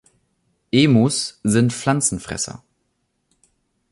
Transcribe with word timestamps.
Emus 0.71 1.39
sind 1.43 1.71
Pflanzenfresser. 1.71 2.63